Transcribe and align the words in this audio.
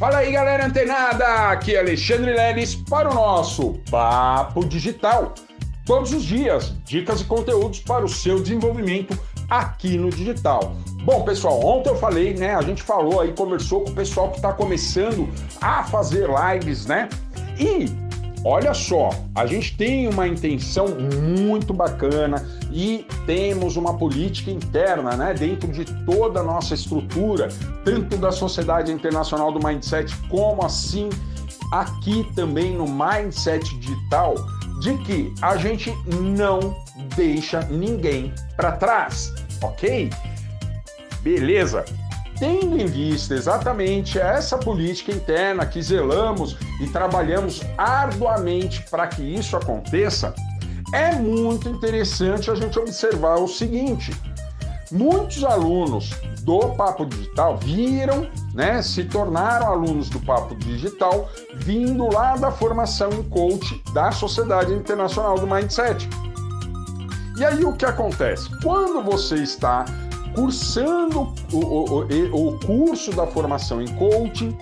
Fala 0.00 0.16
aí, 0.16 0.32
galera 0.32 0.64
antenada! 0.64 1.50
Aqui 1.50 1.76
é 1.76 1.80
Alexandre 1.80 2.32
Leles 2.32 2.74
para 2.74 3.10
o 3.10 3.14
nosso 3.14 3.74
Papo 3.90 4.64
Digital. 4.64 5.34
Todos 5.84 6.14
os 6.14 6.22
dias, 6.22 6.72
dicas 6.86 7.20
e 7.20 7.24
conteúdos 7.24 7.80
para 7.80 8.02
o 8.02 8.08
seu 8.08 8.40
desenvolvimento 8.40 9.14
aqui 9.50 9.98
no 9.98 10.08
digital. 10.08 10.74
Bom, 11.04 11.22
pessoal, 11.22 11.60
ontem 11.62 11.90
eu 11.90 11.96
falei, 11.96 12.32
né? 12.32 12.54
A 12.54 12.62
gente 12.62 12.82
falou 12.82 13.20
aí, 13.20 13.34
conversou 13.34 13.82
com 13.82 13.90
o 13.90 13.94
pessoal 13.94 14.30
que 14.30 14.36
está 14.36 14.54
começando 14.54 15.28
a 15.60 15.84
fazer 15.84 16.30
lives, 16.30 16.86
né? 16.86 17.06
E 17.58 17.90
olha 18.44 18.72
só, 18.74 19.10
a 19.34 19.46
gente 19.46 19.76
tem 19.76 20.08
uma 20.08 20.26
intenção 20.26 20.86
muito 20.88 21.72
bacana 21.72 22.46
e 22.72 23.06
temos 23.26 23.76
uma 23.76 23.96
política 23.96 24.50
interna, 24.50 25.16
né, 25.16 25.34
dentro 25.34 25.70
de 25.70 25.84
toda 26.04 26.40
a 26.40 26.42
nossa 26.42 26.74
estrutura, 26.74 27.48
tanto 27.84 28.16
da 28.16 28.32
Sociedade 28.32 28.92
Internacional 28.92 29.52
do 29.52 29.64
Mindset, 29.64 30.14
como 30.28 30.64
assim 30.64 31.08
aqui 31.72 32.26
também 32.34 32.76
no 32.76 32.86
Mindset 32.86 33.76
Digital, 33.78 34.34
de 34.80 34.96
que 34.98 35.32
a 35.42 35.56
gente 35.56 35.94
não 36.06 36.76
deixa 37.14 37.60
ninguém 37.70 38.32
para 38.56 38.72
trás, 38.72 39.32
ok? 39.62 40.10
Beleza? 41.22 41.84
Tendo 42.40 42.80
em 42.80 42.86
vista 42.86 43.34
exatamente 43.34 44.18
essa 44.18 44.56
política 44.56 45.12
interna 45.12 45.66
que 45.66 45.82
zelamos 45.82 46.56
e 46.80 46.86
trabalhamos 46.86 47.60
arduamente 47.76 48.82
para 48.90 49.06
que 49.06 49.22
isso 49.22 49.58
aconteça, 49.58 50.34
é 50.94 51.14
muito 51.14 51.68
interessante 51.68 52.50
a 52.50 52.54
gente 52.54 52.78
observar 52.78 53.36
o 53.36 53.46
seguinte: 53.46 54.10
muitos 54.90 55.44
alunos 55.44 56.10
do 56.42 56.70
Papo 56.70 57.04
Digital 57.04 57.58
viram, 57.58 58.26
né, 58.54 58.80
se 58.80 59.04
tornaram 59.04 59.66
alunos 59.66 60.08
do 60.08 60.18
Papo 60.20 60.54
Digital, 60.54 61.28
vindo 61.56 62.10
lá 62.10 62.36
da 62.36 62.50
formação 62.50 63.10
em 63.12 63.22
coach 63.24 63.82
da 63.92 64.10
Sociedade 64.12 64.72
Internacional 64.72 65.38
do 65.38 65.46
Mindset. 65.46 66.08
E 67.36 67.44
aí 67.44 67.62
o 67.66 67.74
que 67.74 67.84
acontece? 67.84 68.48
Quando 68.62 69.02
você 69.02 69.34
está 69.36 69.84
cursando 70.40 71.34
o, 71.52 71.58
o, 71.58 72.48
o 72.48 72.58
curso 72.60 73.10
da 73.12 73.26
formação 73.26 73.82
em 73.82 73.88
coaching, 73.96 74.56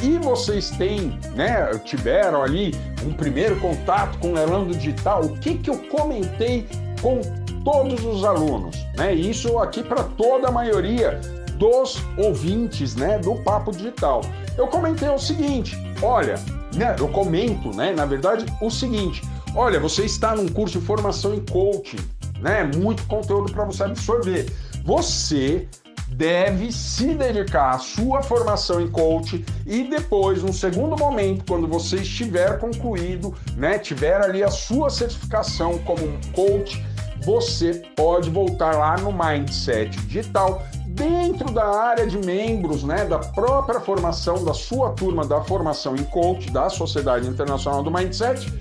e 0.00 0.18
vocês 0.18 0.70
têm, 0.70 1.18
né, 1.34 1.68
tiveram 1.84 2.42
ali 2.42 2.72
um 3.04 3.12
primeiro 3.12 3.58
contato 3.58 4.18
com 4.18 4.34
o 4.34 4.38
Elando 4.38 4.72
Digital, 4.74 5.24
o 5.24 5.36
que, 5.38 5.54
que 5.58 5.68
eu 5.68 5.78
comentei 5.88 6.64
com 7.02 7.20
todos 7.64 8.04
os 8.04 8.24
alunos, 8.24 8.76
né? 8.96 9.12
Isso 9.12 9.58
aqui 9.58 9.82
para 9.82 10.04
toda 10.04 10.46
a 10.46 10.52
maioria 10.52 11.20
dos 11.54 12.00
ouvintes, 12.16 12.94
né, 12.94 13.18
do 13.18 13.34
Papo 13.36 13.72
Digital. 13.72 14.20
Eu 14.56 14.68
comentei 14.68 15.08
o 15.08 15.18
seguinte, 15.18 15.76
olha, 16.02 16.36
né, 16.74 16.94
eu 17.00 17.08
comento, 17.08 17.74
né, 17.74 17.92
na 17.92 18.04
verdade, 18.04 18.46
o 18.60 18.70
seguinte, 18.70 19.22
olha, 19.56 19.80
você 19.80 20.04
está 20.04 20.36
num 20.36 20.46
curso 20.46 20.78
de 20.78 20.84
formação 20.84 21.34
em 21.34 21.40
coaching, 21.40 21.98
né, 22.40 22.70
muito 22.76 23.04
conteúdo 23.06 23.50
para 23.50 23.64
você 23.64 23.82
absorver. 23.82 24.46
Você 24.86 25.68
deve 26.10 26.70
se 26.70 27.12
dedicar 27.12 27.74
à 27.74 27.78
sua 27.78 28.22
formação 28.22 28.80
em 28.80 28.88
coach 28.88 29.44
e 29.66 29.82
depois, 29.82 30.44
num 30.44 30.52
segundo 30.52 30.96
momento, 30.96 31.44
quando 31.44 31.66
você 31.66 31.96
estiver 31.96 32.60
concluído, 32.60 33.34
né, 33.56 33.80
tiver 33.80 34.22
ali 34.22 34.44
a 34.44 34.48
sua 34.48 34.88
certificação 34.88 35.78
como 35.78 36.06
um 36.06 36.20
coach, 36.32 36.86
você 37.24 37.82
pode 37.96 38.30
voltar 38.30 38.76
lá 38.76 38.96
no 38.96 39.10
Mindset 39.12 39.90
Digital 40.06 40.62
dentro 40.86 41.50
da 41.50 41.66
área 41.66 42.06
de 42.06 42.18
membros, 42.18 42.84
né, 42.84 43.04
da 43.06 43.18
própria 43.18 43.80
formação 43.80 44.44
da 44.44 44.54
sua 44.54 44.90
turma 44.92 45.26
da 45.26 45.42
formação 45.42 45.96
em 45.96 46.04
coach 46.04 46.48
da 46.52 46.70
Sociedade 46.70 47.26
Internacional 47.26 47.82
do 47.82 47.90
Mindset 47.90 48.54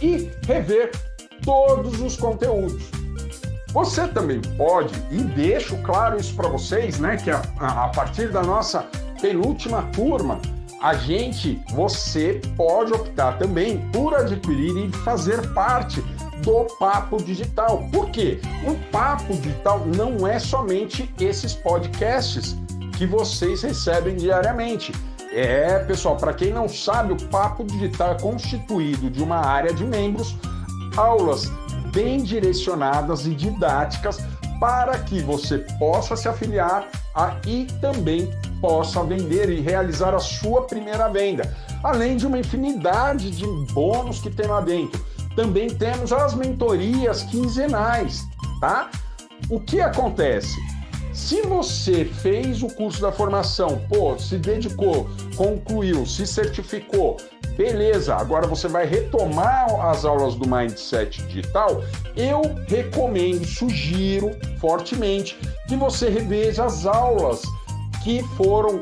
e 0.00 0.30
rever 0.46 0.92
todos 1.44 2.00
os 2.00 2.16
conteúdos. 2.16 3.01
Você 3.72 4.06
também 4.08 4.40
pode, 4.56 4.94
e 5.10 5.18
deixo 5.18 5.76
claro 5.78 6.20
isso 6.20 6.34
para 6.34 6.48
vocês, 6.48 6.98
né? 6.98 7.16
Que 7.16 7.30
a, 7.30 7.42
a 7.58 7.88
partir 7.88 8.30
da 8.30 8.42
nossa 8.42 8.86
penúltima 9.20 9.82
turma, 9.94 10.38
a 10.82 10.94
gente, 10.94 11.62
você 11.70 12.40
pode 12.56 12.92
optar 12.92 13.38
também 13.38 13.78
por 13.92 14.14
adquirir 14.14 14.76
e 14.76 14.92
fazer 14.98 15.40
parte 15.54 16.02
do 16.42 16.64
Papo 16.78 17.22
Digital. 17.22 17.88
Por 17.92 18.10
quê? 18.10 18.40
O 18.66 18.74
Papo 18.90 19.32
Digital 19.34 19.86
não 19.86 20.26
é 20.26 20.38
somente 20.38 21.08
esses 21.20 21.54
podcasts 21.54 22.56
que 22.98 23.06
vocês 23.06 23.62
recebem 23.62 24.16
diariamente. 24.16 24.92
É, 25.32 25.78
pessoal, 25.78 26.16
para 26.16 26.34
quem 26.34 26.52
não 26.52 26.68
sabe, 26.68 27.12
o 27.12 27.28
Papo 27.28 27.64
Digital 27.64 28.12
é 28.12 28.20
constituído 28.20 29.08
de 29.08 29.22
uma 29.22 29.38
área 29.38 29.72
de 29.72 29.84
membros, 29.84 30.36
aulas 30.96 31.50
bem 31.92 32.22
direcionadas 32.22 33.26
e 33.26 33.34
didáticas 33.34 34.18
para 34.58 34.98
que 34.98 35.20
você 35.20 35.58
possa 35.78 36.16
se 36.16 36.28
afiliar 36.28 36.88
a, 37.14 37.36
e 37.46 37.66
também 37.80 38.30
possa 38.60 39.02
vender 39.02 39.50
e 39.50 39.60
realizar 39.60 40.14
a 40.14 40.20
sua 40.20 40.62
primeira 40.62 41.08
venda, 41.08 41.52
além 41.82 42.16
de 42.16 42.26
uma 42.26 42.38
infinidade 42.38 43.30
de 43.30 43.46
bônus 43.72 44.20
que 44.20 44.30
tem 44.30 44.46
lá 44.46 44.60
dentro. 44.60 45.04
Também 45.34 45.68
temos 45.68 46.12
as 46.12 46.34
mentorias 46.34 47.22
quinzenais, 47.24 48.24
tá? 48.60 48.88
O 49.50 49.58
que 49.58 49.80
acontece? 49.80 50.56
Se 51.12 51.42
você 51.42 52.04
fez 52.04 52.62
o 52.62 52.68
curso 52.68 53.02
da 53.02 53.12
formação, 53.12 53.82
pô, 53.88 54.18
se 54.18 54.38
dedicou, 54.38 55.10
concluiu, 55.36 56.06
se 56.06 56.26
certificou, 56.26 57.16
beleza, 57.56 58.14
agora 58.14 58.46
você 58.46 58.68
vai 58.68 58.86
retomar 58.86 59.68
as 59.86 60.04
aulas 60.04 60.34
do 60.34 60.48
Mindset 60.48 61.22
Digital, 61.26 61.82
eu 62.16 62.42
recomendo, 62.66 63.44
sugiro 63.46 64.30
fortemente 64.58 65.38
que 65.68 65.76
você 65.76 66.08
reveja 66.08 66.64
as 66.64 66.86
aulas 66.86 67.42
que 68.02 68.22
foram 68.36 68.80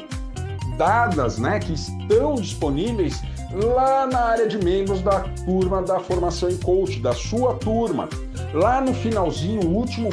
dadas, 0.76 1.38
né, 1.38 1.58
que 1.58 1.74
estão 1.74 2.34
disponíveis 2.36 3.22
lá 3.52 4.06
na 4.06 4.20
área 4.20 4.48
de 4.48 4.56
membros 4.56 5.02
da 5.02 5.20
turma 5.44 5.82
da 5.82 5.98
formação 6.00 6.48
em 6.48 6.56
coach, 6.56 7.00
da 7.00 7.12
sua 7.12 7.54
turma. 7.54 8.08
Lá 8.52 8.80
no 8.80 8.92
finalzinho, 8.92 9.62
o 9.62 9.76
último 9.76 10.10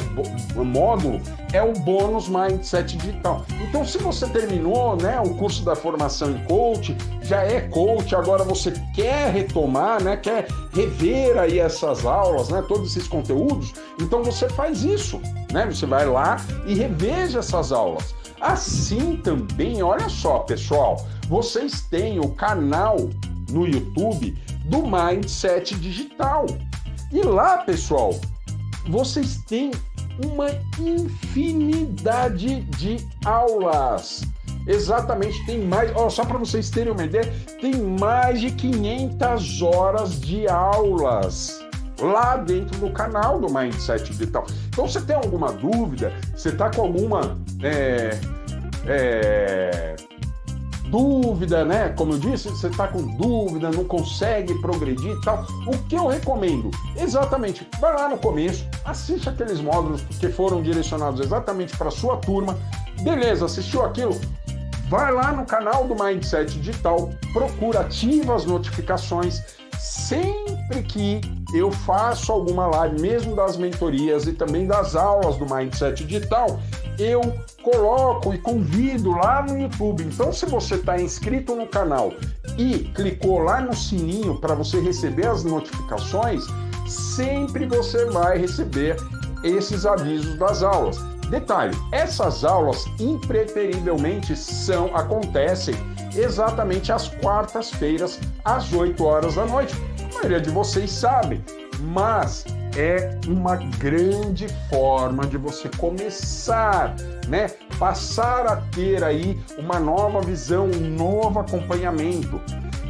módulo 0.54 1.20
é 1.52 1.60
o 1.60 1.72
bônus 1.72 2.28
Mindset 2.28 2.96
Digital. 2.96 3.44
Então, 3.68 3.84
se 3.84 3.98
você 3.98 4.28
terminou 4.28 4.96
né, 4.96 5.20
o 5.20 5.34
curso 5.34 5.64
da 5.64 5.74
formação 5.74 6.30
em 6.30 6.44
coach, 6.44 6.96
já 7.22 7.42
é 7.42 7.62
coach, 7.62 8.14
agora 8.14 8.44
você 8.44 8.72
quer 8.94 9.32
retomar, 9.32 10.02
né, 10.02 10.16
quer 10.16 10.46
rever 10.72 11.36
aí 11.36 11.58
essas 11.58 12.06
aulas, 12.06 12.48
né, 12.48 12.64
todos 12.68 12.96
esses 12.96 13.08
conteúdos, 13.08 13.74
então 14.00 14.22
você 14.22 14.48
faz 14.48 14.84
isso. 14.84 15.20
Né? 15.52 15.66
Você 15.66 15.86
vai 15.86 16.06
lá 16.06 16.36
e 16.64 16.74
reveja 16.74 17.40
essas 17.40 17.72
aulas. 17.72 18.14
Assim 18.40 19.16
também, 19.16 19.82
olha 19.82 20.08
só, 20.08 20.40
pessoal, 20.40 21.04
vocês 21.28 21.80
têm 21.90 22.20
o 22.20 22.28
canal 22.30 22.96
no 23.50 23.66
YouTube 23.66 24.36
do 24.66 24.82
Mindset 24.86 25.74
Digital. 25.74 26.46
E 27.10 27.22
lá, 27.22 27.58
pessoal, 27.58 28.14
vocês 28.88 29.38
têm 29.46 29.70
uma 30.24 30.48
infinidade 30.78 32.62
de 32.62 32.96
aulas. 33.24 34.22
Exatamente, 34.66 35.44
tem 35.46 35.64
mais, 35.64 35.90
ó, 35.96 36.10
só 36.10 36.24
para 36.24 36.36
vocês 36.36 36.68
terem 36.68 36.92
uma 36.92 37.04
ideia, 37.04 37.32
tem 37.60 37.74
mais 37.74 38.40
de 38.40 38.50
500 38.50 39.62
horas 39.62 40.20
de 40.20 40.46
aulas 40.46 41.58
lá 42.00 42.36
dentro 42.36 42.78
do 42.78 42.92
canal 42.92 43.40
do 43.40 43.52
Mindset 43.52 44.12
Digital. 44.12 44.46
Então, 44.68 44.86
você 44.86 45.00
tem 45.00 45.16
alguma 45.16 45.52
dúvida, 45.52 46.12
você 46.36 46.50
está 46.50 46.70
com 46.70 46.82
alguma 46.82 47.38
é, 47.62 48.10
é, 48.86 49.47
dúvida, 50.90 51.64
né? 51.64 51.90
Como 51.90 52.14
eu 52.14 52.18
disse, 52.18 52.48
você 52.48 52.68
está 52.68 52.88
com 52.88 53.02
dúvida, 53.16 53.70
não 53.70 53.84
consegue 53.84 54.54
progredir 54.60 55.12
e 55.12 55.20
tal. 55.22 55.46
O 55.66 55.78
que 55.88 55.94
eu 55.94 56.06
recomendo? 56.06 56.70
Exatamente, 56.96 57.66
vai 57.80 57.94
lá 57.94 58.08
no 58.08 58.18
começo, 58.18 58.66
assiste 58.84 59.28
aqueles 59.28 59.60
módulos 59.60 60.02
que 60.18 60.28
foram 60.28 60.62
direcionados 60.62 61.20
exatamente 61.20 61.76
para 61.76 61.90
sua 61.90 62.16
turma. 62.16 62.58
Beleza, 63.02 63.44
assistiu 63.44 63.84
aquilo? 63.84 64.18
Vai 64.88 65.12
lá 65.12 65.32
no 65.32 65.44
canal 65.44 65.86
do 65.86 65.94
Mindset 65.94 66.58
Digital, 66.58 67.10
procura, 67.32 67.80
ativa 67.80 68.34
as 68.34 68.46
notificações. 68.46 69.42
Sempre 70.68 70.82
que 70.82 71.20
eu 71.54 71.72
faço 71.72 72.30
alguma 72.30 72.66
live, 72.66 73.00
mesmo 73.00 73.34
das 73.34 73.56
mentorias 73.56 74.26
e 74.26 74.34
também 74.34 74.66
das 74.66 74.94
aulas 74.94 75.38
do 75.38 75.46
Mindset 75.46 76.04
Digital, 76.04 76.60
eu 76.98 77.22
coloco 77.62 78.34
e 78.34 78.38
convido 78.38 79.12
lá 79.12 79.42
no 79.42 79.58
YouTube. 79.58 80.04
Então, 80.04 80.30
se 80.30 80.44
você 80.44 80.74
está 80.74 81.00
inscrito 81.00 81.56
no 81.56 81.66
canal 81.66 82.12
e 82.58 82.80
clicou 82.94 83.38
lá 83.38 83.62
no 83.62 83.74
sininho 83.74 84.38
para 84.38 84.54
você 84.54 84.78
receber 84.78 85.28
as 85.28 85.42
notificações, 85.42 86.44
sempre 86.86 87.64
você 87.66 88.04
vai 88.06 88.36
receber 88.36 88.96
esses 89.42 89.86
avisos 89.86 90.36
das 90.38 90.62
aulas. 90.62 90.98
Detalhe: 91.30 91.74
essas 91.92 92.44
aulas 92.44 92.84
impreterivelmente 93.00 94.36
são 94.36 94.94
acontecem 94.94 95.74
exatamente 96.14 96.92
às 96.92 97.08
quartas-feiras, 97.08 98.20
às 98.44 98.70
8 98.70 99.02
horas 99.02 99.36
da 99.36 99.46
noite. 99.46 99.74
Maioria 100.18 100.40
de 100.40 100.50
vocês 100.50 100.90
sabe, 100.90 101.40
mas 101.80 102.44
é 102.76 103.18
uma 103.28 103.54
grande 103.54 104.48
forma 104.68 105.24
de 105.24 105.38
você 105.38 105.70
começar, 105.76 106.96
né? 107.28 107.46
Passar 107.78 108.46
a 108.46 108.56
ter 108.56 109.04
aí 109.04 109.38
uma 109.56 109.78
nova 109.78 110.20
visão, 110.20 110.66
um 110.66 110.90
novo 110.90 111.38
acompanhamento. 111.38 112.40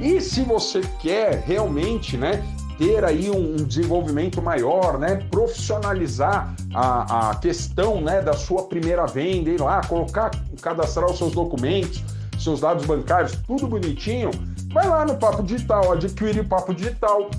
E 0.01 0.23
se 0.23 0.43
você 0.43 0.81
quer 1.01 1.43
realmente, 1.47 2.17
né, 2.17 2.43
ter 2.79 3.05
aí 3.05 3.31
um, 3.31 3.57
desenvolvimento 3.57 4.41
maior, 4.41 4.99
né? 4.99 5.17
Profissionalizar 5.31 6.55
a, 6.75 7.31
a 7.31 7.35
questão, 7.35 8.01
né, 8.01 8.23
da 8.23 8.33
sua 8.33 8.63
primeira 8.65 9.07
venda, 9.07 9.51
ir 9.51 9.61
lá, 9.61 9.83
colocar, 9.83 10.31
cadastrar 10.63 11.11
os 11.11 11.19
seus 11.19 11.33
documentos, 11.33 12.03
seus 12.39 12.61
dados 12.61 12.87
bancários, 12.87 13.37
tudo 13.47 13.67
bonitinho. 13.67 14.31
Vai 14.73 14.89
lá 14.89 15.05
no 15.05 15.17
Papo 15.17 15.43
Digital, 15.43 15.93
adquire 15.93 16.41
o 16.41 16.45
Papo 16.49 16.75
Digital, 16.75 17.31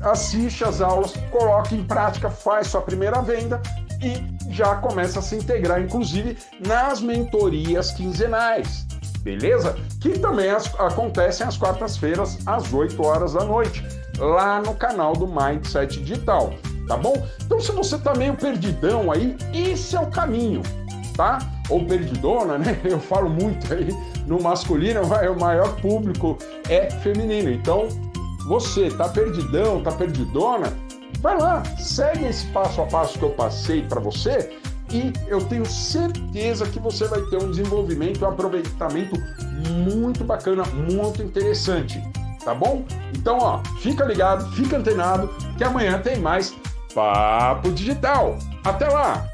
assiste 0.00 0.64
as 0.64 0.80
aulas, 0.80 1.12
coloque 1.30 1.74
em 1.74 1.84
prática, 1.84 2.30
faz 2.30 2.68
sua 2.68 2.82
primeira 2.82 3.20
venda 3.22 3.60
e 4.02 4.52
já 4.52 4.76
começa 4.76 5.18
a 5.18 5.22
se 5.22 5.36
integrar, 5.36 5.80
inclusive 5.80 6.36
nas 6.66 7.00
mentorias 7.00 7.92
quinzenais 7.92 8.86
beleza? 9.22 9.76
Que 10.00 10.18
também 10.18 10.50
as, 10.50 10.72
acontecem 10.78 11.46
às 11.46 11.56
quartas-feiras, 11.56 12.38
às 12.46 12.72
8 12.72 13.02
horas 13.04 13.34
da 13.34 13.44
noite 13.44 13.84
lá 14.18 14.60
no 14.60 14.74
canal 14.74 15.14
do 15.14 15.26
Mindset 15.26 16.00
Digital, 16.00 16.52
tá 16.86 16.96
bom? 16.96 17.14
Então, 17.44 17.60
se 17.60 17.72
você 17.72 17.98
tá 17.98 18.14
meio 18.14 18.34
perdidão 18.34 19.10
aí, 19.10 19.36
esse 19.52 19.96
é 19.96 20.00
o 20.00 20.06
caminho, 20.06 20.62
tá? 21.16 21.38
Ou 21.68 21.84
perdidona, 21.84 22.58
né? 22.58 22.78
Eu 22.84 23.00
falo 23.00 23.30
muito 23.30 23.72
aí 23.72 23.88
no 24.30 24.40
masculino, 24.40 25.02
o 25.04 25.38
maior 25.38 25.76
público 25.82 26.38
é 26.68 26.90
feminino. 26.90 27.50
Então, 27.50 27.88
você 28.46 28.88
tá 28.90 29.08
perdidão, 29.08 29.82
tá 29.82 29.92
perdidona, 29.92 30.72
vai 31.20 31.38
lá, 31.38 31.62
segue 31.78 32.24
esse 32.24 32.46
passo 32.46 32.80
a 32.80 32.86
passo 32.86 33.18
que 33.18 33.24
eu 33.24 33.30
passei 33.30 33.82
para 33.82 34.00
você 34.00 34.56
e 34.90 35.12
eu 35.28 35.44
tenho 35.44 35.66
certeza 35.66 36.66
que 36.66 36.80
você 36.80 37.06
vai 37.06 37.20
ter 37.22 37.36
um 37.36 37.50
desenvolvimento, 37.50 38.24
um 38.24 38.28
aproveitamento 38.28 39.14
muito 39.84 40.24
bacana, 40.24 40.64
muito 40.90 41.22
interessante 41.22 42.00
tá 42.44 42.54
bom? 42.54 42.84
Então, 43.14 43.38
ó, 43.38 43.60
fica 43.80 44.04
ligado, 44.04 44.50
fica 44.52 44.78
antenado, 44.78 45.28
que 45.56 45.62
amanhã 45.64 45.98
tem 45.98 46.18
mais 46.18 46.56
Papo 46.94 47.70
Digital. 47.70 48.38
Até 48.64 48.88
lá! 48.88 49.30